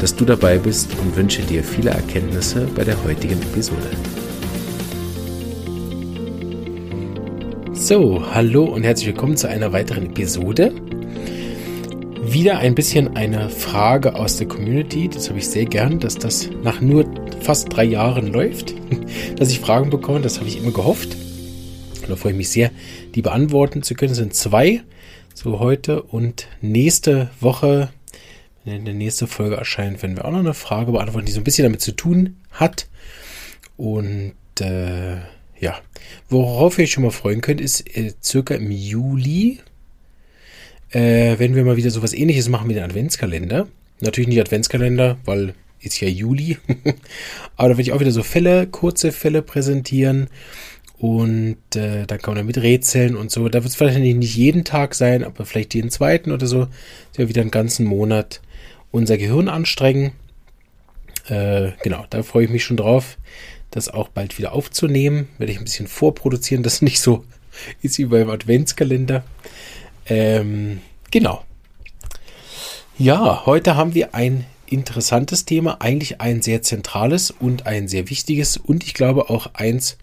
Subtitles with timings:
[0.00, 3.90] dass du dabei bist und wünsche dir viele Erkenntnisse bei der heutigen Episode.
[7.72, 10.72] So, hallo und herzlich willkommen zu einer weiteren Episode.
[12.22, 15.08] Wieder ein bisschen eine Frage aus der Community.
[15.08, 17.04] Das habe ich sehr gern, dass das nach nur
[17.40, 18.74] fast drei Jahren läuft,
[19.36, 20.22] dass ich Fragen bekomme.
[20.22, 21.14] Das habe ich immer gehofft.
[22.00, 22.70] Und da freue ich mich sehr,
[23.14, 24.12] die beantworten zu können.
[24.12, 24.82] Es sind zwei,
[25.34, 27.90] so heute und nächste Woche
[28.64, 31.44] in der nächsten Folge erscheint, werden wir auch noch eine Frage beantworten, die so ein
[31.44, 32.88] bisschen damit zu tun hat.
[33.76, 35.16] Und äh,
[35.60, 35.78] ja,
[36.28, 39.60] worauf ihr euch schon mal freuen könnt, ist äh, circa im Juli,
[40.90, 43.68] äh, wenn wir mal wieder sowas ähnliches machen wie den Adventskalender.
[44.00, 46.56] Natürlich nicht Adventskalender, weil ist ja Juli.
[47.56, 50.28] Aber da werde ich auch wieder so Fälle, kurze Fälle präsentieren.
[50.98, 53.48] Und äh, dann kann man damit rätseln und so.
[53.48, 56.62] Da wird es vielleicht nicht jeden Tag sein, aber vielleicht jeden zweiten oder so.
[56.62, 58.40] Ist ja wieder einen ganzen Monat
[58.94, 60.12] unser Gehirn anstrengen.
[61.28, 63.18] Äh, genau, da freue ich mich schon drauf,
[63.72, 65.28] das auch bald wieder aufzunehmen.
[65.38, 67.24] Werde ich ein bisschen vorproduzieren, das nicht so
[67.82, 69.24] ist wie beim Adventskalender.
[70.06, 71.44] Ähm, genau.
[72.96, 78.56] Ja, heute haben wir ein interessantes Thema, eigentlich ein sehr zentrales und ein sehr wichtiges
[78.56, 79.98] und ich glaube auch eins,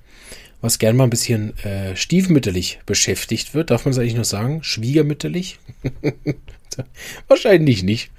[0.59, 3.71] was gern mal ein bisschen äh, stiefmütterlich beschäftigt wird.
[3.71, 4.63] Darf man es eigentlich noch sagen?
[4.63, 5.59] Schwiegermütterlich?
[7.27, 8.11] Wahrscheinlich nicht.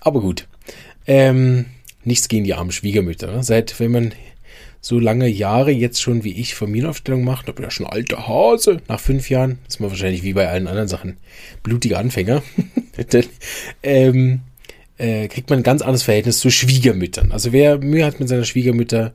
[0.00, 0.46] Aber gut.
[1.06, 1.66] Ähm,
[2.04, 3.30] nichts gegen die armen Schwiegermütter.
[3.32, 3.42] Ne?
[3.42, 4.12] Seit, wenn man
[4.80, 8.28] so lange Jahre jetzt schon wie ich Familienaufstellung macht, da bin ich ja schon alter
[8.28, 8.80] Hase.
[8.88, 11.16] Nach fünf Jahren ist man wahrscheinlich wie bei allen anderen Sachen
[11.62, 12.42] blutige Anfänger.
[13.10, 13.24] Dann,
[13.82, 14.40] ähm,
[14.98, 17.32] äh, kriegt man ein ganz anderes Verhältnis zu Schwiegermüttern.
[17.32, 19.12] Also wer Mühe hat mit seiner Schwiegermütter,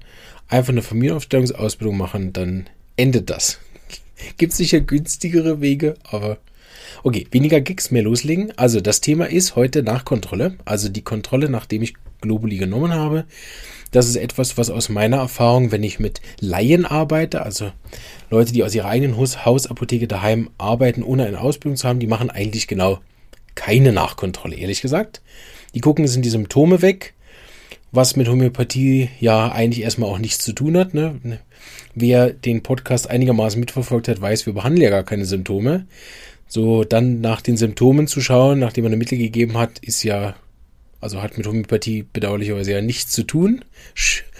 [0.47, 3.59] einfach eine Familienaufstellungsausbildung machen, dann endet das.
[4.37, 6.37] Gibt sicher günstigere Wege, aber
[7.03, 8.53] Okay, weniger Gigs, mehr loslegen.
[8.57, 10.57] Also das Thema ist heute Nachkontrolle.
[10.65, 13.25] Also die Kontrolle, nachdem ich Globuli genommen habe.
[13.91, 17.71] Das ist etwas, was aus meiner Erfahrung, wenn ich mit Laien arbeite, also
[18.29, 22.29] Leute, die aus ihrer eigenen Hausapotheke daheim arbeiten, ohne eine Ausbildung zu haben, die machen
[22.29, 22.99] eigentlich genau
[23.55, 25.21] keine Nachkontrolle, ehrlich gesagt.
[25.73, 27.15] Die gucken, sind die Symptome weg,
[27.91, 30.93] was mit Homöopathie ja eigentlich erstmal auch nichts zu tun hat.
[30.93, 31.39] Ne?
[31.93, 35.85] Wer den Podcast einigermaßen mitverfolgt hat, weiß, wir behandeln ja gar keine Symptome.
[36.53, 40.35] So, dann nach den Symptomen zu schauen, nachdem man ein Mittel gegeben hat, ist ja,
[40.99, 43.63] also hat mit Homöopathie bedauerlicherweise ja nichts zu tun.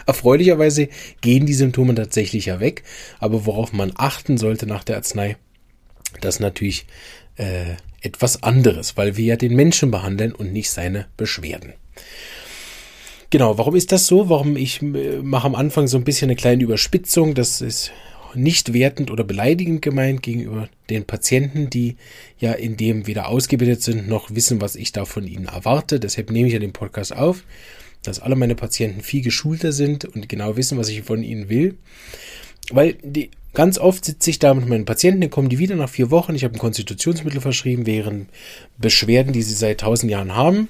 [0.05, 0.89] Erfreulicherweise
[1.21, 2.83] gehen die Symptome tatsächlich ja weg.
[3.19, 5.37] Aber worauf man achten sollte nach der Arznei,
[6.19, 6.85] das natürlich
[7.37, 11.71] äh, etwas anderes, weil wir ja den Menschen behandeln und nicht seine Beschwerden.
[13.29, 14.27] Genau, warum ist das so?
[14.27, 17.93] Warum ich äh, mache am Anfang so ein bisschen eine kleine Überspitzung, das ist
[18.35, 21.95] nicht wertend oder beleidigend gemeint gegenüber den Patienten, die
[22.39, 25.99] ja in dem weder ausgebildet sind noch wissen, was ich da von ihnen erwarte.
[25.99, 27.43] Deshalb nehme ich ja den Podcast auf,
[28.03, 31.77] dass alle meine Patienten viel geschulter sind und genau wissen, was ich von ihnen will.
[32.71, 35.89] Weil die, ganz oft sitze ich da mit meinen Patienten, dann kommen die wieder nach
[35.89, 36.35] vier Wochen.
[36.35, 38.29] Ich habe ein Konstitutionsmittel verschrieben, wären
[38.77, 40.67] Beschwerden, die sie seit tausend Jahren haben.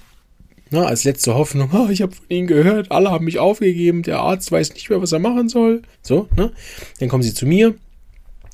[0.74, 4.20] Na, als letzte Hoffnung, oh, ich habe von ihnen gehört, alle haben mich aufgegeben, der
[4.20, 5.82] Arzt weiß nicht mehr, was er machen soll.
[6.02, 6.52] So, ne?
[7.00, 7.76] Dann kommen sie zu mir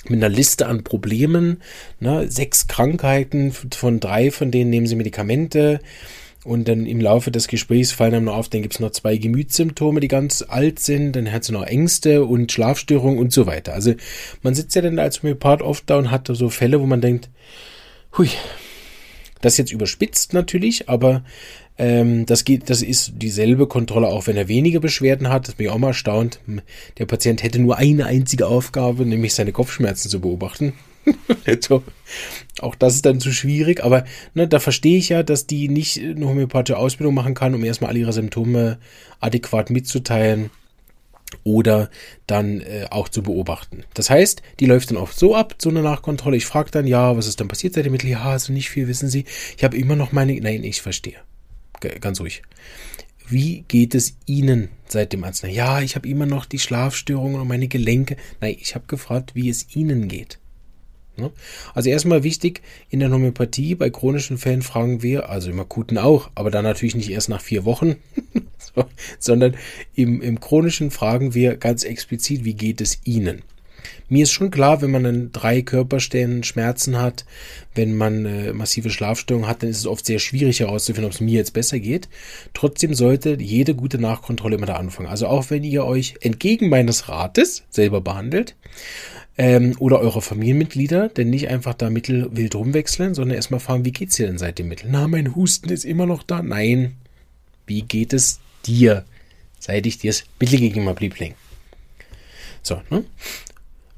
[0.10, 1.62] mit einer Liste an Problemen,
[2.00, 2.30] ne?
[2.30, 5.80] sechs Krankheiten, von drei von denen nehmen sie Medikamente.
[6.44, 9.18] Und dann im Laufe des Gesprächs fallen einem noch auf, dann gibt es noch zwei
[9.18, 13.74] Gemütssymptome, die ganz alt sind, dann hat sie noch Ängste und Schlafstörungen und so weiter.
[13.74, 13.96] Also
[14.44, 17.30] man sitzt ja dann als Homöopath oft da und hat so Fälle, wo man denkt,
[18.18, 18.30] hui,
[19.42, 21.24] das jetzt überspitzt natürlich, aber
[21.78, 25.48] ähm, das geht, das ist dieselbe Kontrolle, auch wenn er wenige Beschwerden hat.
[25.48, 26.39] Das bin ich auch mal erstaunt.
[26.98, 30.74] Der Patient hätte nur eine einzige Aufgabe, nämlich seine Kopfschmerzen zu beobachten.
[31.62, 31.84] so.
[32.60, 36.00] Auch das ist dann zu schwierig, aber ne, da verstehe ich ja, dass die nicht
[36.00, 38.80] eine homöopathische Ausbildung machen kann, um erstmal alle ihre Symptome
[39.19, 40.50] adäquat mitzuteilen
[41.44, 41.89] oder
[42.25, 43.83] dann äh, auch zu beobachten.
[43.94, 46.38] Das heißt, die läuft dann oft so ab, so eine Nachkontrolle.
[46.38, 48.09] Ich frage dann, ja, was ist dann passiert seit dem Mittel?
[48.09, 49.25] Ja, also nicht viel, wissen Sie.
[49.57, 51.18] Ich habe immer noch meine, nein, ich verstehe
[51.79, 52.41] ganz ruhig.
[53.29, 55.51] Wie geht es Ihnen seit dem Arznei?
[55.51, 58.15] Ja, ich habe immer noch die Schlafstörungen und meine Gelenke.
[58.39, 60.39] Nein, ich habe gefragt, wie es Ihnen geht.
[61.18, 61.31] Ne?
[61.74, 66.30] Also erstmal wichtig, in der Homöopathie bei chronischen Fällen fragen wir, also im Akuten auch,
[66.36, 67.96] aber dann natürlich nicht erst nach vier Wochen,
[69.19, 69.56] sondern
[69.96, 73.42] im, im chronischen fragen wir ganz explizit, wie geht es Ihnen?
[74.10, 77.25] Mir ist schon klar, wenn man dann drei Körperstellen Schmerzen hat,
[77.75, 81.20] wenn man äh, massive Schlafstörungen hat, dann ist es oft sehr schwierig herauszufinden, ob es
[81.20, 82.08] mir jetzt besser geht.
[82.54, 85.10] Trotzdem sollte jede gute Nachkontrolle immer da anfangen.
[85.10, 88.56] Also auch wenn ihr euch entgegen meines Rates selber behandelt,
[89.38, 93.92] ähm, oder eure Familienmitglieder, denn nicht einfach da Mittel wild rumwechseln, sondern erstmal fragen, wie
[93.92, 94.89] geht's dir denn seit dem Mittel?
[94.89, 96.42] Na, mein Husten ist immer noch da.
[96.42, 96.95] Nein.
[97.68, 99.06] Wie geht es dir,
[99.60, 101.36] seit ich dir das Mittel gegeben habe, Liebling?
[102.63, 103.04] So, ne?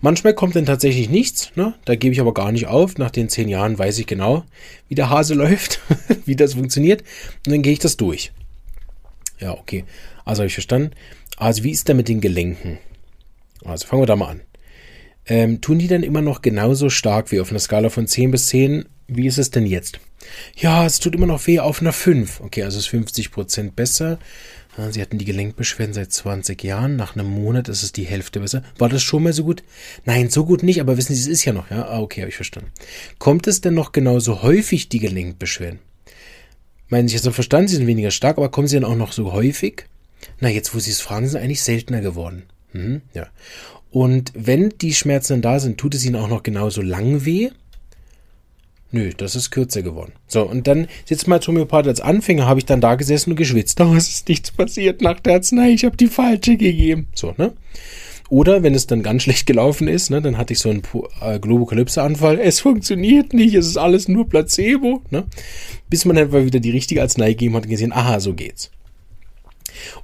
[0.02, 1.74] Manchmal kommt dann tatsächlich nichts, ne?
[1.84, 2.98] da gebe ich aber gar nicht auf.
[2.98, 4.46] Nach den zehn Jahren weiß ich genau,
[4.88, 5.82] wie der Hase läuft,
[6.26, 7.04] wie das funktioniert.
[7.46, 8.32] Und dann gehe ich das durch.
[9.40, 9.86] Ja, okay.
[10.26, 10.92] Also habe ich verstanden.
[11.38, 12.78] Also wie ist da mit den Gelenken?
[13.64, 14.42] Also fangen wir da mal an.
[15.30, 18.48] Ähm, tun die dann immer noch genauso stark wie auf einer Skala von 10 bis
[18.48, 18.86] 10?
[19.08, 20.00] Wie ist es denn jetzt?
[20.56, 22.42] Ja, es tut immer noch weh auf einer 5.
[22.42, 24.20] Okay, also ist 50 Prozent besser.
[24.92, 26.96] Sie hatten die Gelenkbeschwerden seit 20 Jahren.
[26.96, 28.64] Nach einem Monat ist es die Hälfte besser.
[28.78, 29.64] War das schon mal so gut?
[30.06, 31.86] Nein, so gut nicht, aber wissen Sie, es ist ja noch, ja?
[31.88, 32.72] Ah, okay, habe ich verstanden.
[33.18, 35.80] Kommt es denn noch genauso häufig, die Gelenkbeschwerden?
[36.88, 39.12] Meinen Sie, ich habe verstanden, Sie sind weniger stark, aber kommen Sie dann auch noch
[39.12, 39.86] so häufig?
[40.40, 42.44] Na, jetzt, wo Sie es fragen, sind eigentlich seltener geworden.
[42.72, 43.28] Mhm, ja.
[43.92, 47.50] Und wenn die Schmerzen da sind, tut es Ihnen auch noch genauso lang weh?
[48.92, 50.14] Nö, das ist kürzer geworden.
[50.28, 53.36] So, und dann sitzt mal zum Homöopath als Anfänger, habe ich dann da gesessen und
[53.36, 53.80] geschwitzt.
[53.82, 57.08] Oh, es ist nichts passiert nach der Arznei, ich habe die falsche gegeben.
[57.14, 57.54] So, ne?
[58.30, 60.84] Oder wenn es dann ganz schlecht gelaufen ist, ne, dann hatte ich so einen
[61.22, 62.40] äh, Globokalypse-Anfall.
[62.40, 65.02] Es funktioniert nicht, es ist alles nur Placebo.
[65.10, 65.26] Ne?
[65.90, 68.72] Bis man dann wieder die richtige Arznei gegeben hat und gesehen, aha, so geht's.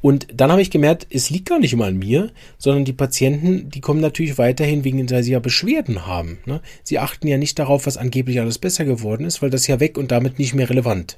[0.01, 3.69] Und dann habe ich gemerkt, es liegt gar nicht immer an mir, sondern die Patienten,
[3.69, 6.39] die kommen natürlich weiterhin wegen, weil sie ja Beschwerden haben.
[6.45, 6.61] Ne?
[6.83, 9.97] Sie achten ja nicht darauf, was angeblich alles besser geworden ist, weil das ja weg
[9.97, 11.17] und damit nicht mehr relevant.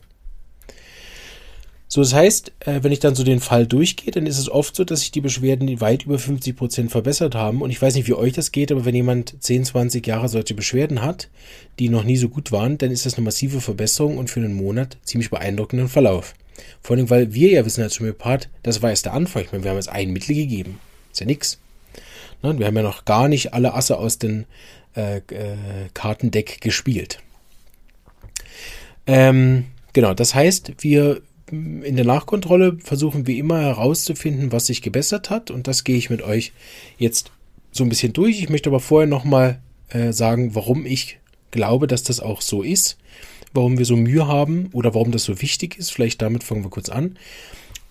[1.90, 4.76] So, das heißt, äh, wenn ich dann so den Fall durchgehe, dann ist es oft
[4.76, 7.62] so, dass sich die Beschwerden weit über 50 Prozent verbessert haben.
[7.62, 10.54] Und ich weiß nicht, wie euch das geht, aber wenn jemand 10, 20 Jahre solche
[10.54, 11.30] Beschwerden hat,
[11.80, 14.54] die noch nie so gut waren, dann ist das eine massive Verbesserung und für einen
[14.54, 16.34] Monat ziemlich beeindruckenden Verlauf.
[16.82, 19.44] Vor allem, weil wir ja wissen als Homöopath, das war erst der Anfang.
[19.44, 20.80] Ich meine, wir haben jetzt ein Mittel gegeben.
[21.12, 21.60] Ist ja nix.
[22.44, 22.58] Ne?
[22.58, 24.46] Wir haben ja noch gar nicht alle Asse aus dem
[24.96, 25.58] äh, äh,
[25.94, 27.20] Kartendeck gespielt.
[29.06, 35.30] Ähm, genau, das heißt, wir in der Nachkontrolle versuchen wir immer herauszufinden, was sich gebessert
[35.30, 35.50] hat.
[35.50, 36.52] Und das gehe ich mit euch
[36.98, 37.32] jetzt
[37.72, 38.42] so ein bisschen durch.
[38.42, 41.20] Ich möchte aber vorher nochmal äh, sagen, warum ich
[41.52, 42.98] glaube, dass das auch so ist
[43.54, 45.92] warum wir so Mühe haben oder warum das so wichtig ist.
[45.92, 47.18] Vielleicht damit fangen wir kurz an.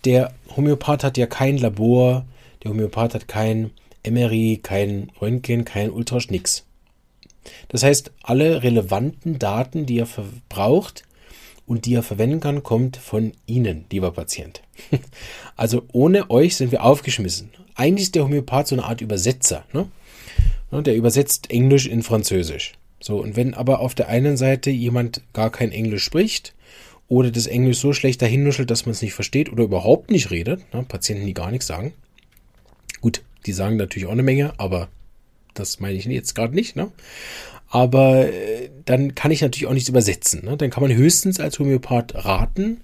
[0.05, 2.25] Der Homöopath hat ja kein Labor,
[2.63, 3.71] der Homöopath hat kein
[4.07, 6.65] MRI, kein Röntgen, kein Ultrasch, nix.
[7.69, 11.03] Das heißt, alle relevanten Daten, die er verbraucht
[11.65, 14.61] und die er verwenden kann, kommt von Ihnen, lieber Patient.
[15.55, 17.49] Also ohne euch sind wir aufgeschmissen.
[17.73, 19.65] Eigentlich ist der Homöopath so eine Art Übersetzer.
[19.73, 19.89] Ne?
[20.71, 22.73] Der übersetzt Englisch in Französisch.
[22.99, 26.53] So, und wenn aber auf der einen Seite jemand gar kein Englisch spricht
[27.07, 30.73] oder das Englisch so schlecht dahinnuschelt, dass man es nicht versteht oder überhaupt nicht redet,
[30.73, 31.93] ne, Patienten, die gar nichts sagen.
[33.01, 34.89] Gut, die sagen natürlich auch eine Menge, aber
[35.53, 36.91] das meine ich jetzt gerade nicht, ne?
[37.69, 40.45] Aber äh, dann kann ich natürlich auch nichts übersetzen.
[40.45, 40.55] Ne?
[40.55, 42.81] Dann kann man höchstens als Homöopath raten.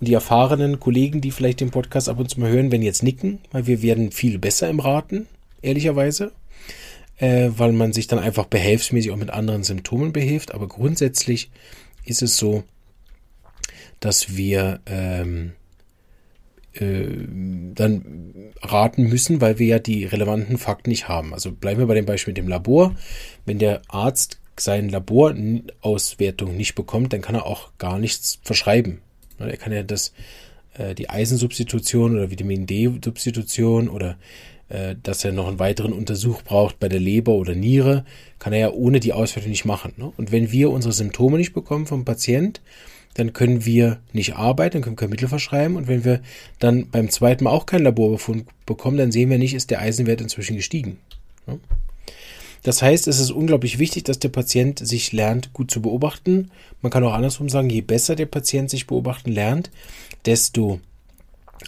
[0.00, 3.02] Und die erfahrenen Kollegen, die vielleicht den Podcast ab und zu mal hören, werden jetzt
[3.02, 5.26] nicken, weil wir werden viel besser im Raten,
[5.62, 6.32] ehrlicherweise
[7.18, 10.54] äh, weil man sich dann einfach behelfsmäßig auch mit anderen Symptomen behilft.
[10.54, 11.50] Aber grundsätzlich
[12.04, 12.64] ist es so,
[14.00, 15.52] dass wir ähm,
[16.72, 17.06] äh,
[17.74, 21.34] dann raten müssen, weil wir ja die relevanten Fakten nicht haben.
[21.34, 22.94] Also bleiben wir bei dem Beispiel mit dem Labor.
[23.44, 29.00] Wenn der Arzt seine Laborauswertung nicht bekommt, dann kann er auch gar nichts verschreiben.
[29.38, 30.12] Er kann ja das,
[30.74, 34.18] äh, die Eisensubstitution oder Vitamin D-Substitution oder
[35.02, 38.04] dass er noch einen weiteren Untersuch braucht bei der Leber oder Niere,
[38.38, 39.94] kann er ja ohne die Auswertung nicht machen.
[39.96, 40.12] Ne?
[40.16, 42.60] Und wenn wir unsere Symptome nicht bekommen vom Patient,
[43.14, 45.76] dann können wir nicht arbeiten, dann können wir Mittel verschreiben.
[45.76, 46.20] Und wenn wir
[46.58, 50.20] dann beim zweiten Mal auch keinen Laborbefund bekommen, dann sehen wir nicht, ist der Eisenwert
[50.20, 50.98] inzwischen gestiegen.
[51.46, 51.58] Ne?
[52.62, 56.50] Das heißt, es ist unglaublich wichtig, dass der Patient sich lernt, gut zu beobachten.
[56.82, 59.70] Man kann auch andersrum sagen, je besser der Patient sich beobachten lernt,
[60.26, 60.80] desto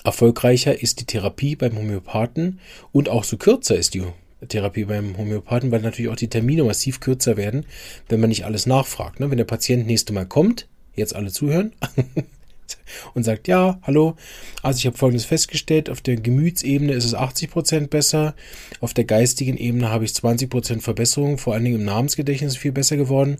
[0.04, 2.60] erfolgreicher ist die Therapie beim Homöopathen
[2.92, 4.04] und auch so kürzer ist die
[4.48, 7.66] Therapie beim Homöopathen, weil natürlich auch die Termine massiv kürzer werden,
[8.08, 9.20] wenn man nicht alles nachfragt.
[9.20, 9.30] Ne?
[9.30, 11.72] Wenn der Patient nächste Mal kommt, jetzt alle zuhören,
[13.14, 14.16] und sagt, ja, hallo,
[14.62, 18.34] also ich habe Folgendes festgestellt, auf der Gemütsebene ist es 80 Prozent besser,
[18.80, 22.72] auf der geistigen Ebene habe ich 20 Prozent Verbesserung, vor allen Dingen im Namensgedächtnis viel
[22.72, 23.38] besser geworden,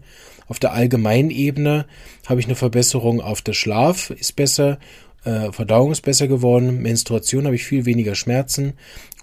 [0.49, 1.87] auf der allgemeinen Ebene
[2.27, 4.79] habe ich eine Verbesserung auf der Schlaf, ist besser
[5.25, 8.75] äh, Verdauung ist besser geworden, Menstruation habe ich viel weniger Schmerzen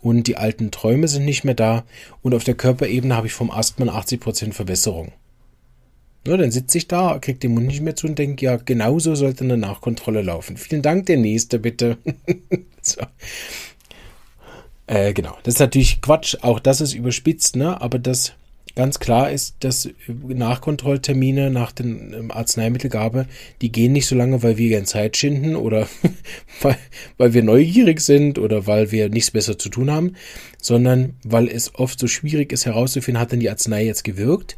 [0.02, 1.84] und die alten Träume sind nicht mehr da
[2.22, 5.12] und auf der Körperebene habe ich vom Asthma 80% Verbesserung.
[6.28, 9.16] Ja, dann sitze ich da, kriege den Mund nicht mehr zu und denke, ja, genauso
[9.16, 10.58] sollte eine Nachkontrolle laufen.
[10.58, 11.98] Vielen Dank, der Nächste, bitte.
[12.82, 13.02] so.
[14.88, 17.80] äh, genau, das ist natürlich Quatsch, auch das ist überspitzt, ne?
[17.80, 18.34] aber das
[18.78, 23.26] ganz klar ist, dass Nachkontrolltermine nach den ähm, Arzneimittelgabe,
[23.62, 25.88] die gehen nicht so lange, weil wir gerne Zeit schinden oder
[26.62, 26.78] weil,
[27.18, 30.14] weil wir neugierig sind oder weil wir nichts besser zu tun haben,
[30.62, 34.58] sondern weil es oft so schwierig ist herauszufinden, hat denn die Arznei jetzt gewirkt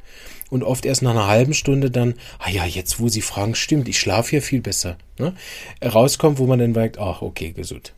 [0.50, 3.88] und oft erst nach einer halben Stunde dann, ah ja, jetzt wo Sie fragen, stimmt,
[3.88, 5.34] ich schlafe ja viel besser, ne?
[5.84, 7.94] rauskommt, wo man dann sagt, ach, okay, gesund.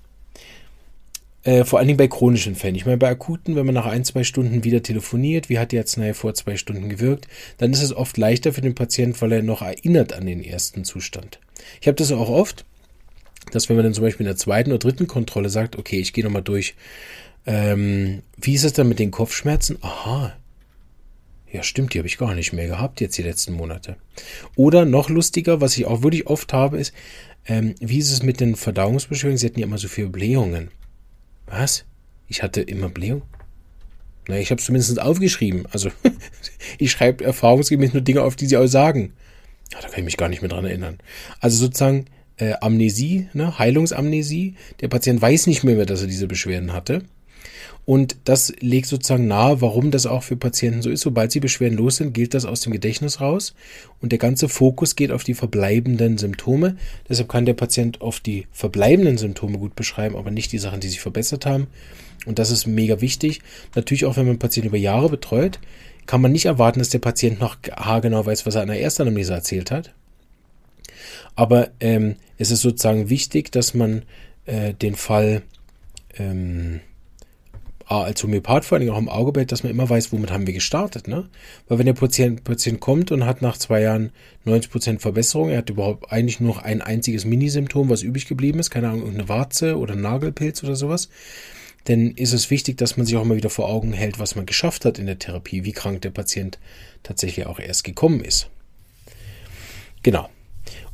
[1.43, 2.75] Äh, vor allen Dingen bei chronischen Fällen.
[2.75, 5.79] Ich meine, bei akuten, wenn man nach ein, zwei Stunden wieder telefoniert, wie hat die
[5.79, 9.41] Arznei vor zwei Stunden gewirkt, dann ist es oft leichter für den Patienten, weil er
[9.41, 11.39] noch erinnert an den ersten Zustand.
[11.79, 12.65] Ich habe das auch oft,
[13.51, 16.13] dass wenn man dann zum Beispiel in der zweiten oder dritten Kontrolle sagt, okay, ich
[16.13, 16.75] gehe nochmal durch,
[17.48, 19.79] ähm, wie ist es dann mit den Kopfschmerzen?
[19.81, 20.33] Aha,
[21.51, 23.98] ja, stimmt, die habe ich gar nicht mehr gehabt jetzt die letzten Monate.
[24.55, 26.93] Oder noch lustiger, was ich auch wirklich oft habe, ist,
[27.48, 29.38] ähm, wie ist es mit den Verdauungsbeschwerden?
[29.38, 30.69] Sie hatten ja immer so viele Blähungen.
[31.48, 31.86] Was?
[32.27, 33.24] Ich hatte immer Blähung?
[34.27, 35.65] Na, ich habe es zumindest aufgeschrieben.
[35.71, 35.89] Also,
[36.77, 39.13] ich schreibe erfahrungsgemäß nur Dinge auf, die sie auch sagen.
[39.71, 41.00] Ja, da kann ich mich gar nicht mehr dran erinnern.
[41.39, 42.05] Also sozusagen
[42.38, 43.57] äh, Amnesie, ne?
[43.57, 44.55] Heilungsamnesie.
[44.81, 47.03] Der Patient weiß nicht mehr, mehr, dass er diese Beschwerden hatte.
[47.85, 51.01] Und das legt sozusagen nahe, warum das auch für Patienten so ist.
[51.01, 53.55] Sobald sie beschwerdenlos sind, gilt das aus dem Gedächtnis raus
[54.01, 56.77] und der ganze Fokus geht auf die verbleibenden Symptome.
[57.09, 60.89] Deshalb kann der Patient auf die verbleibenden Symptome gut beschreiben, aber nicht die Sachen, die
[60.89, 61.67] sich verbessert haben.
[62.25, 63.41] Und das ist mega wichtig.
[63.75, 65.59] Natürlich auch, wenn man Patienten über Jahre betreut,
[66.05, 69.03] kann man nicht erwarten, dass der Patient noch haargenau weiß, was er an der ersten
[69.03, 69.93] Anamnese erzählt hat.
[71.35, 74.03] Aber ähm, es ist sozusagen wichtig, dass man
[74.45, 75.41] äh, den Fall
[76.17, 76.81] ähm,
[78.00, 80.48] als Homöopath vor allen Dingen auch im Auge behält, dass man immer weiß, womit haben
[80.48, 81.07] wir gestartet.
[81.07, 81.29] Ne?
[81.67, 84.12] Weil wenn der Patient, Patient kommt und hat nach zwei Jahren
[84.45, 88.69] 90% Verbesserung, er hat überhaupt eigentlich nur noch ein einziges Minisymptom, was übrig geblieben ist,
[88.69, 91.10] keine Ahnung, irgendeine Warze oder Nagelpilz oder sowas,
[91.86, 94.45] dann ist es wichtig, dass man sich auch mal wieder vor Augen hält, was man
[94.45, 96.60] geschafft hat in der Therapie, wie krank der Patient
[97.03, 98.50] tatsächlich auch erst gekommen ist.
[100.03, 100.29] Genau.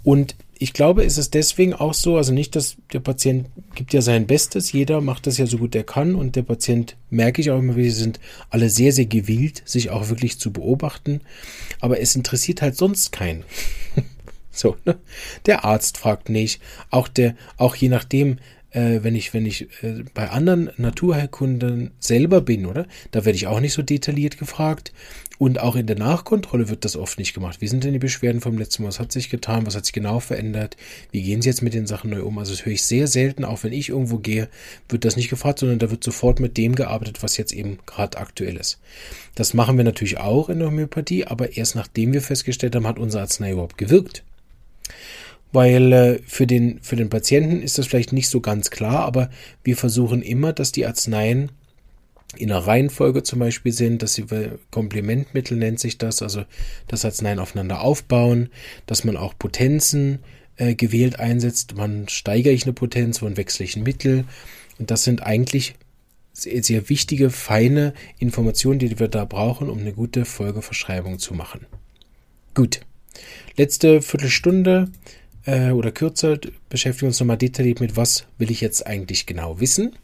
[0.04, 4.02] Und ich glaube, ist es deswegen auch so, also nicht, dass der Patient gibt ja
[4.02, 7.52] sein Bestes, jeder macht das ja so gut er kann und der Patient, merke ich
[7.52, 11.22] auch immer, wir sind alle sehr, sehr gewillt, sich auch wirklich zu beobachten,
[11.80, 13.44] aber es interessiert halt sonst keinen.
[14.52, 14.98] so, ne?
[15.46, 18.40] Der Arzt fragt nicht, auch der, auch je nachdem,
[18.72, 22.86] äh, wenn ich, wenn ich äh, bei anderen Naturheilkunden selber bin, oder?
[23.12, 24.94] Da werde ich auch nicht so detailliert gefragt.
[25.40, 27.62] Und auch in der Nachkontrolle wird das oft nicht gemacht.
[27.62, 28.90] Wie sind denn die Beschwerden vom letzten Mal?
[28.90, 29.68] Was hat sich getan?
[29.68, 30.78] Was hat sich genau verändert?
[31.12, 32.40] Wie gehen Sie jetzt mit den Sachen neu um?
[32.40, 34.50] Also das höre ich sehr selten, auch wenn ich irgendwo gehe,
[34.90, 38.18] wird das nicht gefragt, sondern da wird sofort mit dem gearbeitet, was jetzt eben gerade
[38.18, 38.80] aktuell ist.
[39.36, 42.98] Das machen wir natürlich auch in der Homöopathie, aber erst nachdem wir festgestellt haben, hat
[42.98, 44.24] unser Arznei überhaupt gewirkt
[45.58, 49.32] weil äh, für, den, für den Patienten ist das vielleicht nicht so ganz klar, aber
[49.64, 51.50] wir versuchen immer, dass die Arzneien
[52.36, 54.26] in der Reihenfolge zum Beispiel sind, dass sie
[54.70, 56.44] Komplementmittel nennt sich das, also
[56.88, 58.50] das Arzneien aufeinander aufbauen,
[58.86, 60.20] dass man auch Potenzen
[60.58, 61.76] äh, gewählt einsetzt.
[61.76, 64.26] Wann steigere ich eine Potenz, wann wechsle ich ein Mittel?
[64.78, 65.74] Und das sind eigentlich
[66.34, 71.66] sehr, sehr wichtige, feine Informationen, die wir da brauchen, um eine gute Folgeverschreibung zu machen.
[72.54, 72.82] Gut.
[73.56, 74.92] Letzte Viertelstunde
[75.48, 76.38] äh, oder kürzer
[76.70, 79.96] beschäftigen uns nochmal detailliert mit, was will ich jetzt eigentlich genau wissen.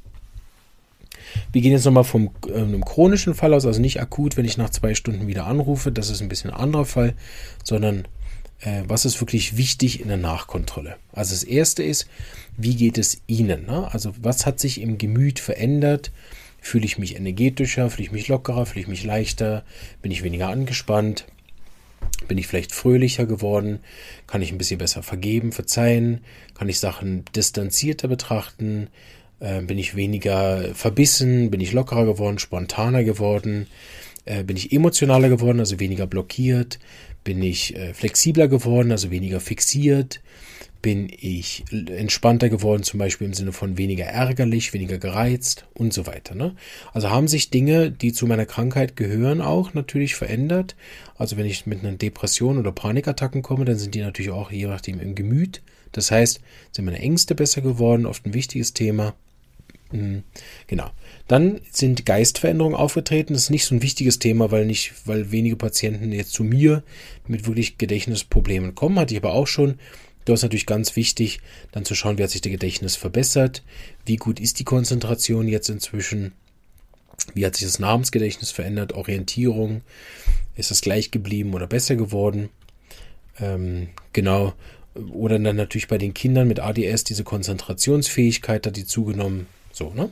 [1.51, 4.57] Wir gehen jetzt nochmal vom äh, einem chronischen Fall aus, also nicht akut, wenn ich
[4.57, 7.13] nach zwei Stunden wieder anrufe, das ist ein bisschen ein anderer Fall,
[7.63, 8.07] sondern
[8.62, 10.95] äh, was ist wirklich wichtig in der Nachkontrolle.
[11.12, 12.07] Also das erste ist,
[12.57, 13.65] wie geht es Ihnen?
[13.65, 13.91] Ne?
[13.91, 16.12] Also was hat sich im Gemüt verändert?
[16.62, 19.63] Fühle ich mich energetischer, fühle ich mich lockerer, fühle ich mich leichter,
[20.01, 21.25] bin ich weniger angespannt?
[22.27, 23.80] Bin ich vielleicht fröhlicher geworden?
[24.27, 26.22] Kann ich ein bisschen besser vergeben, verzeihen?
[26.53, 28.88] Kann ich Sachen distanzierter betrachten?
[29.39, 31.51] Äh, bin ich weniger verbissen?
[31.51, 33.68] Bin ich lockerer geworden, spontaner geworden?
[34.25, 36.80] Äh, bin ich emotionaler geworden, also weniger blockiert?
[37.24, 40.22] Bin ich äh, flexibler geworden, also weniger fixiert?
[40.83, 46.05] Bin ich entspannter geworden, zum Beispiel im Sinne von weniger ärgerlich, weniger gereizt und so
[46.05, 46.35] weiter.
[46.35, 46.55] Ne?
[46.91, 50.75] Also haben sich Dinge, die zu meiner Krankheit gehören, auch natürlich verändert.
[51.15, 54.67] Also wenn ich mit einer Depression oder Panikattacken komme, dann sind die natürlich auch je
[54.67, 55.61] nachdem im Gemüt.
[55.93, 56.41] Das heißt,
[56.73, 59.15] sind meine Ängste besser geworden, oft ein wichtiges Thema.
[59.91, 60.23] Hm,
[60.67, 60.89] genau.
[61.29, 63.33] Dann sind Geistveränderungen aufgetreten.
[63.33, 66.83] Das ist nicht so ein wichtiges Thema, weil nicht, weil wenige Patienten jetzt zu mir
[67.25, 68.99] mit wirklich Gedächtnisproblemen kommen.
[68.99, 69.75] Hatte ich aber auch schon
[70.25, 73.63] Da ist natürlich ganz wichtig, dann zu schauen, wie hat sich der Gedächtnis verbessert,
[74.06, 76.34] wie gut ist die Konzentration jetzt inzwischen,
[77.34, 79.82] wie hat sich das Namensgedächtnis verändert, Orientierung,
[80.56, 82.50] ist das gleich geblieben oder besser geworden.
[83.39, 84.53] Ähm, genau.
[84.96, 89.48] Oder dann natürlich bei den Kindern mit ADS diese Konzentrationsfähigkeit hat die zugenommen.
[89.72, 90.12] So, ne?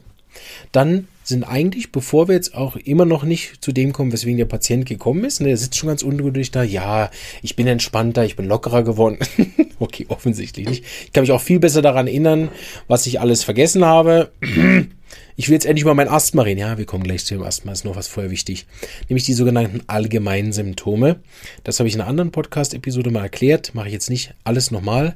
[0.72, 4.46] Dann sind eigentlich, bevor wir jetzt auch immer noch nicht zu dem kommen, weswegen der
[4.46, 7.10] Patient gekommen ist, ne, der sitzt schon ganz ungeduldig da, ja,
[7.42, 9.20] ich bin entspannter, ich bin lockerer geworden.
[9.80, 10.84] okay, offensichtlich nicht.
[11.06, 12.50] Ich kann mich auch viel besser daran erinnern,
[12.88, 14.32] was ich alles vergessen habe.
[15.36, 16.60] Ich will jetzt endlich mal mein Asthma reden.
[16.60, 18.68] Ja, wir kommen gleich zu dem Asthma, ist noch was vorher wichtig.
[19.10, 21.20] Nämlich die sogenannten allgemeinen Symptome.
[21.64, 23.74] Das habe ich in einer anderen Podcast-Episode mal erklärt.
[23.74, 25.16] Mache ich jetzt nicht alles nochmal,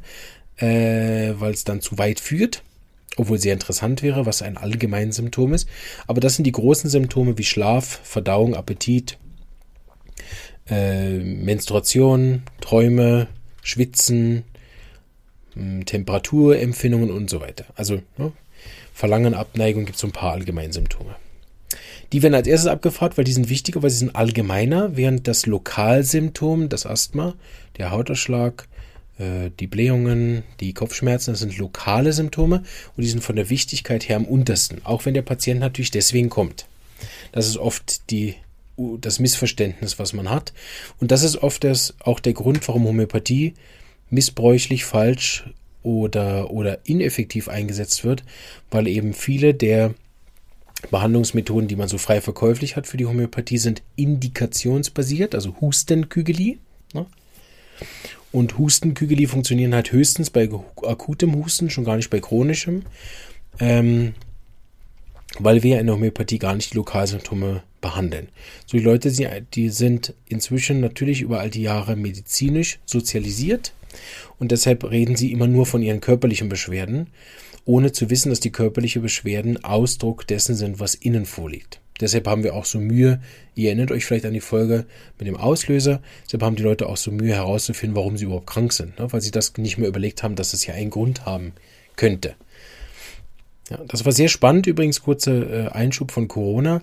[0.57, 2.63] äh, weil es dann zu weit führt
[3.17, 5.67] obwohl sehr interessant wäre, was ein allgemeines Symptom ist.
[6.07, 9.17] Aber das sind die großen Symptome wie Schlaf, Verdauung, Appetit,
[10.69, 13.27] äh, Menstruation, Träume,
[13.61, 14.43] Schwitzen,
[15.53, 17.65] hm, Temperaturempfindungen und so weiter.
[17.75, 18.31] Also ne,
[18.93, 21.15] Verlangen, Abneigung gibt es so ein paar allgemeine Symptome.
[22.13, 25.45] Die werden als erstes abgefragt, weil die sind wichtiger, weil sie sind allgemeiner, während das
[25.45, 27.33] Lokalsymptom, das Asthma,
[27.77, 28.74] der Hauterschlag, äh,
[29.17, 32.63] die Blähungen, die Kopfschmerzen, das sind lokale Symptome
[32.97, 36.29] und die sind von der Wichtigkeit her am untersten, auch wenn der Patient natürlich deswegen
[36.29, 36.67] kommt.
[37.31, 38.35] Das ist oft die,
[38.77, 40.53] das Missverständnis, was man hat.
[40.99, 43.53] Und das ist oft das, auch der Grund, warum Homöopathie
[44.09, 45.45] missbräuchlich, falsch
[45.83, 48.23] oder, oder ineffektiv eingesetzt wird,
[48.71, 49.93] weil eben viele der
[50.91, 56.59] Behandlungsmethoden, die man so frei verkäuflich hat für die Homöopathie, sind indikationsbasiert, also Hustenkügeli.
[56.93, 57.05] Ne?
[58.35, 60.49] Und Hustenkügeli funktionieren halt höchstens bei
[60.83, 62.83] akutem Husten, schon gar nicht bei chronischem.
[63.61, 64.13] Ähm,
[65.39, 68.27] weil wir in der Homöopathie gar nicht die Lokalsymptome behandeln.
[68.65, 69.09] So die Leute,
[69.53, 73.73] die sind inzwischen natürlich über all die Jahre medizinisch sozialisiert
[74.37, 77.07] und deshalb reden sie immer nur von ihren körperlichen Beschwerden,
[77.63, 81.79] ohne zu wissen, dass die körperlichen Beschwerden Ausdruck dessen sind, was innen vorliegt.
[82.01, 83.21] Deshalb haben wir auch so Mühe,
[83.55, 84.85] ihr erinnert euch vielleicht an die Folge
[85.17, 88.73] mit dem Auslöser, deshalb haben die Leute auch so Mühe herauszufinden, warum sie überhaupt krank
[88.73, 89.11] sind, ne?
[89.13, 91.53] weil sie das nicht mehr überlegt haben, dass es ja einen Grund haben
[91.95, 92.35] könnte.
[93.69, 96.81] Ja, das war sehr spannend, übrigens kurzer äh, Einschub von Corona.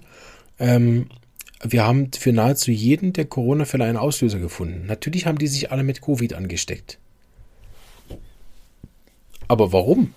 [0.58, 1.06] Ähm,
[1.62, 4.86] wir haben für nahezu jeden der Corona-Fälle einen Auslöser gefunden.
[4.86, 6.98] Natürlich haben die sich alle mit Covid angesteckt.
[9.46, 10.14] Aber warum?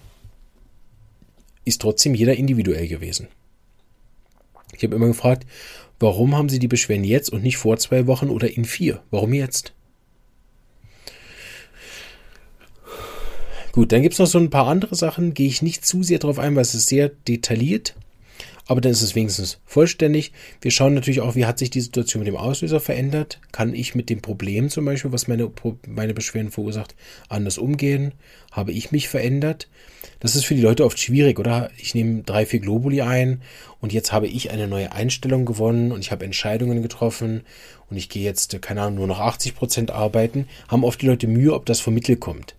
[1.66, 3.28] Ist trotzdem jeder individuell gewesen.
[4.78, 5.46] Ich habe immer gefragt,
[6.00, 9.02] warum haben Sie die Beschwerden jetzt und nicht vor zwei Wochen oder in vier?
[9.12, 9.74] Warum jetzt?
[13.72, 16.20] Gut, dann gibt es noch so ein paar andere Sachen, gehe ich nicht zu sehr
[16.20, 17.96] darauf ein, weil es ist sehr detailliert
[18.68, 20.32] aber dann ist es wenigstens vollständig.
[20.62, 23.40] Wir schauen natürlich auch, wie hat sich die Situation mit dem Auslöser verändert.
[23.52, 25.52] Kann ich mit dem Problem zum Beispiel, was meine,
[25.88, 26.96] meine Beschwerden verursacht,
[27.30, 28.14] anders umgehen?
[28.52, 29.68] Habe ich mich verändert?
[30.20, 31.70] Das ist für die Leute oft schwierig, oder?
[31.78, 33.42] Ich nehme drei, vier Globuli ein
[33.82, 37.44] und jetzt habe ich eine neue Einstellung gewonnen und ich habe Entscheidungen getroffen
[37.90, 40.48] und ich gehe jetzt, keine Ahnung, nur noch 80 Prozent arbeiten.
[40.68, 42.56] Haben oft die Leute Mühe, ob das vom Mittel kommt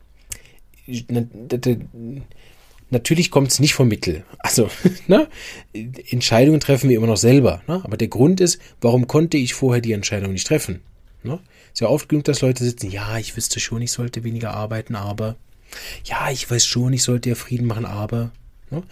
[2.90, 4.24] Natürlich kommt es nicht vom Mittel.
[4.38, 4.70] Also,
[5.08, 5.28] ne?
[5.72, 7.62] Entscheidungen treffen wir immer noch selber.
[7.66, 7.80] Ne?
[7.84, 10.80] Aber der Grund ist, warum konnte ich vorher die Entscheidung nicht treffen?
[11.22, 11.40] Ne?
[11.72, 14.94] Ist ja oft genug, dass Leute sitzen, ja, ich wüsste schon, ich sollte weniger arbeiten,
[14.94, 15.36] aber
[16.04, 18.30] ja, ich weiß schon, ich sollte ja Frieden machen, aber.
[18.70, 18.82] Ne?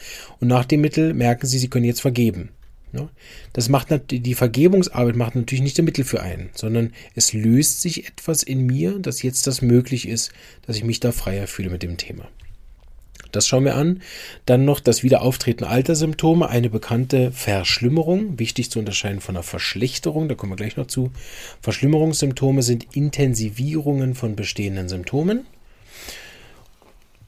[0.40, 2.50] Und nach dem Mittel merken sie, sie können jetzt vergeben.
[2.94, 3.08] Ne?
[3.52, 8.06] Das macht die Vergebungsarbeit macht natürlich nicht der Mittel für einen, sondern es löst sich
[8.06, 10.32] etwas in mir, dass jetzt das möglich ist,
[10.66, 12.28] dass ich mich da freier fühle mit dem Thema.
[13.34, 14.02] Das schauen wir an.
[14.46, 20.28] Dann noch das Wiederauftreten alter Symptome, eine bekannte Verschlimmerung, wichtig zu unterscheiden von einer Verschlechterung,
[20.28, 21.10] da kommen wir gleich noch zu.
[21.60, 25.46] Verschlimmerungssymptome sind Intensivierungen von bestehenden Symptomen.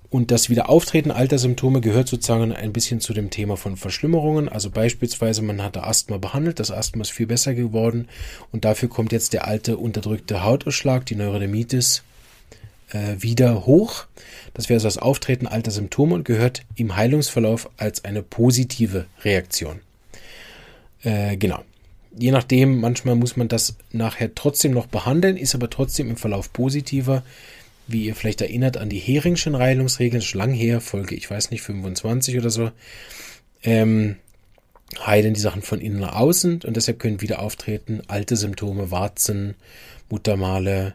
[0.08, 4.48] Und das Wiederauftreten alter Symptome gehört sozusagen ein bisschen zu dem Thema von Verschlimmerungen.
[4.48, 8.08] Also beispielsweise, man hatte Asthma behandelt, das Asthma ist viel besser geworden
[8.52, 12.04] und dafür kommt jetzt der alte unterdrückte Hautausschlag, die Neurodermitis,
[12.90, 14.06] äh, wieder hoch.
[14.54, 19.80] Das wäre also das Auftreten alter Symptome und gehört im Heilungsverlauf als eine positive Reaktion.
[21.02, 21.62] Äh, genau.
[22.18, 26.52] Je nachdem, manchmal muss man das nachher trotzdem noch behandeln, ist aber trotzdem im Verlauf
[26.52, 27.22] positiver.
[27.86, 31.62] Wie ihr vielleicht erinnert an die Heringschen Heilungsregeln, schon lang her, Folge, ich weiß nicht,
[31.62, 32.70] 25 oder so,
[33.62, 34.16] ähm,
[35.04, 39.54] heilen die Sachen von innen nach außen und deshalb können wieder auftreten alte Symptome, Warzen,
[40.08, 40.94] Muttermale,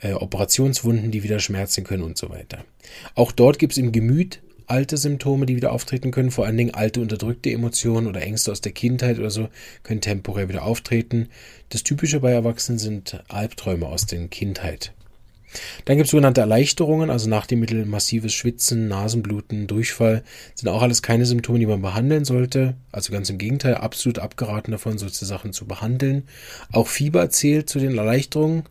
[0.00, 2.64] äh, Operationswunden, die wieder schmerzen können und so weiter.
[3.14, 6.74] Auch dort gibt es im Gemüt alte Symptome, die wieder auftreten können, vor allen Dingen
[6.74, 9.48] alte unterdrückte Emotionen oder Ängste aus der Kindheit oder so
[9.82, 11.28] können temporär wieder auftreten.
[11.70, 14.92] Das Typische bei Erwachsenen sind Albträume aus der Kindheit.
[15.84, 20.22] Dann gibt es sogenannte Erleichterungen, also nach dem Mittel massives Schwitzen, Nasenbluten, Durchfall,
[20.54, 22.76] sind auch alles keine Symptome, die man behandeln sollte.
[22.92, 26.28] Also ganz im Gegenteil, absolut abgeraten davon, solche Sachen zu behandeln.
[26.70, 28.62] Auch Fieber zählt zu den Erleichterungen,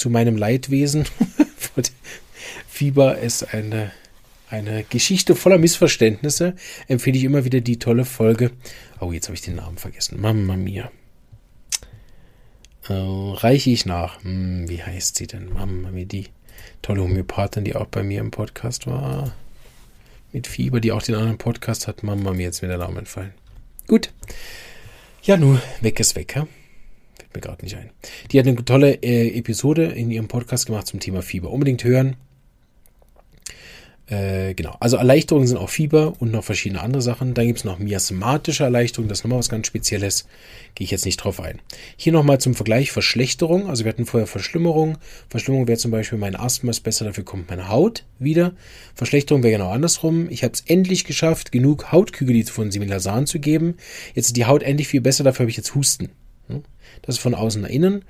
[0.00, 1.04] zu meinem Leidwesen.
[2.68, 3.92] Fieber ist eine,
[4.48, 6.56] eine Geschichte voller Missverständnisse.
[6.88, 8.50] Empfehle ich immer wieder die tolle Folge.
[8.98, 10.20] Oh, jetzt habe ich den Namen vergessen.
[10.20, 10.90] Mamma mia.
[12.88, 14.24] Äh, reiche ich nach.
[14.24, 15.52] Hm, wie heißt sie denn?
[15.52, 16.28] Mama, wie die
[16.80, 19.34] tolle Homöopathin, die auch bei mir im Podcast war.
[20.32, 22.02] Mit Fieber, die auch den anderen Podcast hat.
[22.02, 23.34] Mama, mir jetzt mir der Name entfallen.
[23.86, 24.12] Gut.
[25.22, 26.46] Ja, nun, weg ist weg, ja?
[27.30, 27.90] Fällt mir gerade nicht ein.
[28.30, 31.50] Die hat eine tolle äh, Episode in ihrem Podcast gemacht zum Thema Fieber.
[31.50, 32.16] Unbedingt hören.
[34.10, 37.32] Äh, genau, also Erleichterungen sind auch Fieber und noch verschiedene andere Sachen.
[37.32, 40.26] Dann gibt es noch miasmatische Erleichterungen, das ist nochmal was ganz Spezielles.
[40.74, 41.60] Gehe ich jetzt nicht drauf ein.
[41.96, 43.68] Hier nochmal zum Vergleich Verschlechterung.
[43.70, 44.98] Also wir hatten vorher Verschlimmerung.
[45.28, 48.52] Verschlimmerung wäre zum Beispiel mein Asthma ist besser, dafür kommt meine Haut wieder.
[48.96, 50.28] Verschlechterung wäre genau andersrum.
[50.28, 53.76] Ich habe es endlich geschafft, genug Hautkügel von Similasan zu geben.
[54.14, 56.10] Jetzt ist die Haut endlich viel besser, dafür habe ich jetzt Husten.
[57.02, 58.04] Das ist von außen nach innen.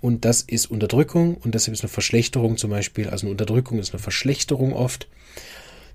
[0.00, 3.92] Und das ist Unterdrückung und deshalb ist eine Verschlechterung zum Beispiel, also eine Unterdrückung ist
[3.92, 5.06] eine Verschlechterung oft.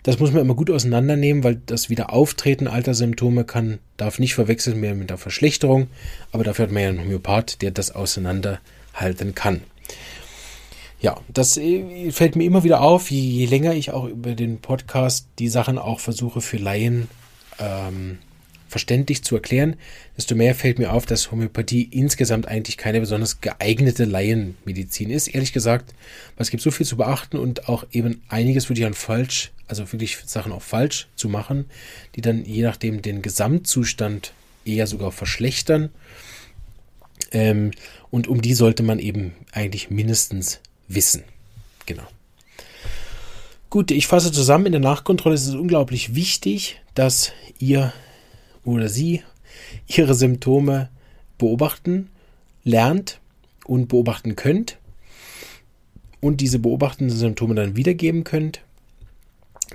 [0.04, 4.82] Das muss man immer gut auseinandernehmen, weil das Wiederauftreten alter Symptome kann, darf nicht verwechselt
[4.82, 5.88] werden mit der Verschlechterung,
[6.32, 9.64] aber dafür hat man ja einen Homöopath, der das auseinanderhalten kann.
[11.02, 15.28] Ja, das äh, fällt mir immer wieder auf, je länger ich auch über den Podcast
[15.38, 17.10] die Sachen auch versuche für Laien
[17.60, 18.20] ähm,
[18.68, 19.76] verständlich zu erklären,
[20.18, 25.28] desto mehr fällt mir auf, dass Homöopathie insgesamt eigentlich keine besonders geeignete Laienmedizin ist.
[25.28, 25.94] Ehrlich gesagt,
[26.38, 29.92] es gibt so viel zu beachten und auch eben einiges würde ich an falsch, also
[29.92, 31.66] wirklich Sachen auch falsch zu machen,
[32.16, 34.34] die dann je nachdem den Gesamtzustand
[34.66, 35.90] eher sogar verschlechtern.
[37.32, 37.72] Ähm,
[38.10, 41.24] und um die sollte man eben eigentlich mindestens wissen.
[41.86, 42.08] Genau.
[43.70, 44.68] Gut, ich fasse zusammen.
[44.68, 47.92] In der Nachkontrolle ist es unglaublich wichtig, dass ihr
[48.68, 49.24] oder sie
[49.88, 50.90] ihre Symptome
[51.38, 52.10] beobachten,
[52.64, 53.20] lernt
[53.66, 54.78] und beobachten könnt
[56.20, 58.62] und diese beobachtenden Symptome dann wiedergeben könnt,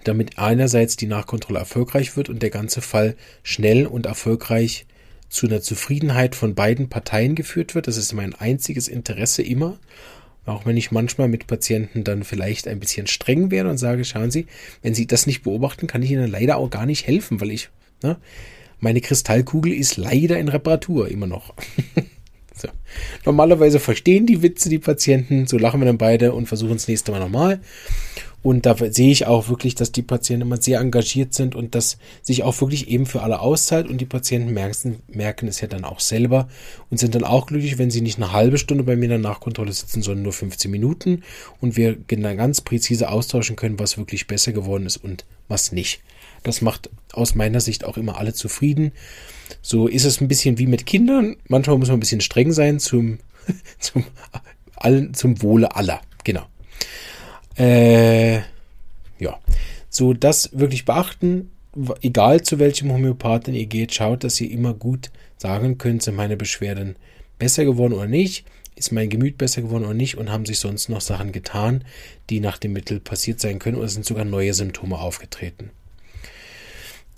[0.05, 4.87] damit einerseits die Nachkontrolle erfolgreich wird und der ganze Fall schnell und erfolgreich
[5.29, 7.87] zu einer Zufriedenheit von beiden Parteien geführt wird.
[7.87, 9.79] Das ist mein einziges Interesse immer.
[10.45, 14.31] Auch wenn ich manchmal mit Patienten dann vielleicht ein bisschen streng werde und sage, schauen
[14.31, 14.47] Sie,
[14.83, 17.71] wenn Sie das nicht beobachten, kann ich Ihnen leider auch gar nicht helfen, weil ich,
[18.03, 18.19] ne,
[18.83, 21.55] meine Kristallkugel ist leider in Reparatur immer noch.
[22.55, 22.69] so.
[23.25, 27.13] Normalerweise verstehen die Witze die Patienten, so lachen wir dann beide und versuchen es nächste
[27.13, 27.61] Mal nochmal.
[28.43, 31.99] Und da sehe ich auch wirklich, dass die Patienten immer sehr engagiert sind und das
[32.23, 33.89] sich auch wirklich eben für alle auszahlt.
[33.89, 36.49] Und die Patienten merken, merken es ja dann auch selber
[36.91, 39.19] und sind dann auch glücklich, wenn sie nicht eine halbe Stunde bei mir in der
[39.21, 41.23] Nachkontrolle sitzen, sondern nur 15 Minuten
[41.61, 46.03] und wir ganz präzise austauschen können, was wirklich besser geworden ist und was nicht.
[46.43, 48.93] Das macht aus meiner Sicht auch immer alle zufrieden.
[49.61, 51.37] So ist es ein bisschen wie mit Kindern.
[51.49, 53.19] Manchmal muss man ein bisschen streng sein zum,
[53.79, 54.05] zum,
[54.77, 56.01] allen, zum Wohle aller.
[56.25, 56.47] Genau.
[57.57, 58.39] Äh,
[59.19, 59.39] ja.
[59.89, 61.51] So, das wirklich beachten.
[62.03, 66.37] Egal zu welchem Homöopathen ihr geht, schaut, dass ihr immer gut sagen könnt, sind meine
[66.37, 66.97] Beschwerden
[67.39, 70.89] besser geworden oder nicht ist mein Gemüt besser geworden oder nicht und haben sich sonst
[70.89, 71.85] noch Sachen getan,
[72.31, 75.71] die nach dem Mittel passiert sein können oder sind sogar neue Symptome aufgetreten.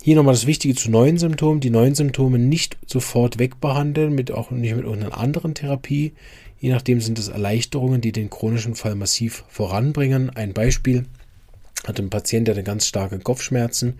[0.05, 1.61] Hier nochmal das Wichtige zu neuen Symptomen.
[1.61, 6.13] Die neuen Symptome nicht sofort wegbehandeln, mit auch nicht mit irgendeiner anderen Therapie.
[6.59, 10.29] Je nachdem sind es Erleichterungen, die den chronischen Fall massiv voranbringen.
[10.29, 11.05] Ein Beispiel
[11.87, 13.99] hatte ein Patient, der hatte ganz starke Kopfschmerzen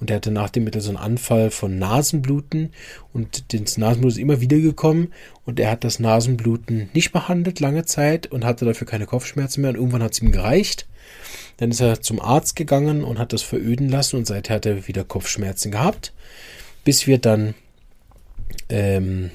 [0.00, 2.70] und der hatte nach dem Mittel so einen Anfall von Nasenbluten
[3.12, 5.12] und das Nasenbluten ist immer wieder gekommen
[5.44, 9.70] und er hat das Nasenbluten nicht behandelt lange Zeit und hatte dafür keine Kopfschmerzen mehr
[9.70, 10.86] und irgendwann hat es ihm gereicht.
[11.58, 14.88] Dann ist er zum Arzt gegangen und hat das veröden lassen und seither hat er
[14.88, 16.12] wieder Kopfschmerzen gehabt,
[16.84, 17.54] bis wir dann
[18.68, 19.30] ähm,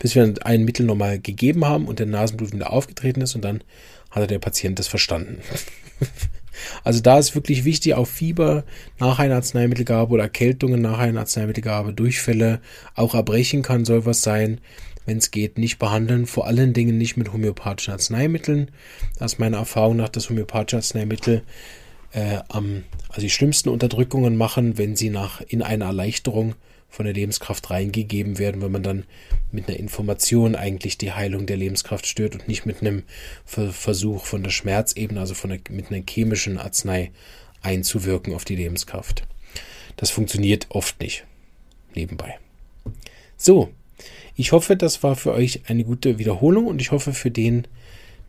[0.00, 3.62] bis wir ein Mittel nochmal gegeben haben und der Nasenblut wieder aufgetreten ist und dann
[4.10, 5.40] hatte der Patient das verstanden.
[6.84, 8.64] also da ist wirklich wichtig, auch Fieber
[8.98, 12.60] nach einer Arzneimittelgabe oder Erkältungen nach einer Arzneimittelgabe, Durchfälle,
[12.94, 14.60] auch Erbrechen kann soll was sein
[15.06, 16.26] wenn es geht, nicht behandeln.
[16.26, 18.70] Vor allen Dingen nicht mit homöopathischen Arzneimitteln.
[19.18, 21.42] Da ist meine Erfahrung nach, dass homöopathische Arzneimittel
[22.12, 26.54] äh, am, also die schlimmsten Unterdrückungen machen, wenn sie nach in eine Erleichterung
[26.90, 29.04] von der Lebenskraft reingegeben werden, wenn man dann
[29.52, 33.04] mit einer Information eigentlich die Heilung der Lebenskraft stört und nicht mit einem
[33.46, 37.12] Versuch von der Schmerzebene, also von der, mit einer chemischen Arznei
[37.62, 39.26] einzuwirken auf die Lebenskraft.
[39.96, 41.24] Das funktioniert oft nicht.
[41.94, 42.38] Nebenbei.
[43.36, 43.70] So,
[44.36, 47.66] ich hoffe, das war für euch eine gute Wiederholung und ich hoffe für den,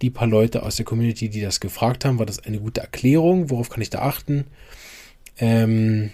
[0.02, 3.50] die paar Leute aus der Community, die das gefragt haben, war das eine gute Erklärung?
[3.50, 4.46] Worauf kann ich da achten?
[5.38, 6.12] Ähm,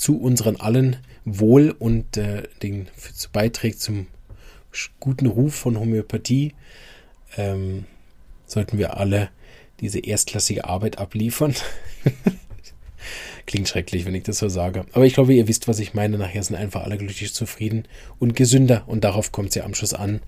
[0.00, 2.88] zu unseren allen Wohl und äh, den
[3.34, 4.06] beiträgt zum
[4.98, 6.54] guten Ruf von Homöopathie,
[7.36, 7.84] ähm,
[8.46, 9.28] sollten wir alle
[9.80, 11.54] diese erstklassige Arbeit abliefern.
[13.46, 14.86] Klingt schrecklich, wenn ich das so sage.
[14.92, 16.16] Aber ich glaube, ihr wisst, was ich meine.
[16.16, 17.84] Nachher sind einfach alle glücklich zufrieden
[18.18, 18.84] und gesünder.
[18.86, 20.20] Und darauf kommt es ja am Schluss an.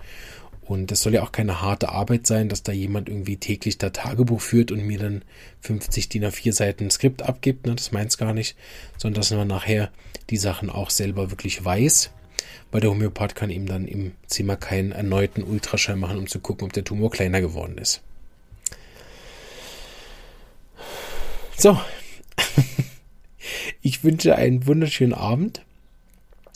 [0.73, 3.91] Und es soll ja auch keine harte Arbeit sein, dass da jemand irgendwie täglich da
[3.91, 5.23] Tagebuch führt und mir dann
[5.61, 7.67] 50 DIN A4 Seiten Skript abgibt.
[7.67, 7.75] Ne?
[7.75, 8.57] Das meint es gar nicht.
[8.97, 9.91] Sondern dass man nachher
[10.31, 12.11] die Sachen auch selber wirklich weiß.
[12.71, 16.65] Weil der Homöopath kann ihm dann im Zimmer keinen erneuten Ultraschall machen, um zu gucken,
[16.65, 18.01] ob der Tumor kleiner geworden ist.
[21.59, 21.79] So.
[23.85, 25.67] Ich wünsche einen wunderschönen Abend.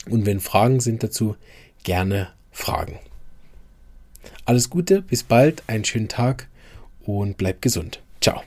[0.09, 1.35] Und wenn Fragen sind dazu,
[1.83, 2.97] gerne Fragen.
[4.47, 6.47] Alles Gute, bis bald, einen schönen Tag
[7.01, 8.01] und bleibt gesund.
[8.21, 8.43] Ciao.